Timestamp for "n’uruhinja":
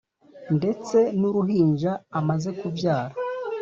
1.19-1.91